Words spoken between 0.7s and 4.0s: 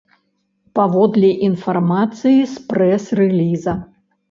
Паводле інфармацыі з прэс-рэліза.